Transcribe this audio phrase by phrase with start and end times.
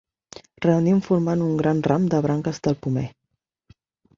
[0.65, 3.05] Reunint formant un gran ram de branques del pomer.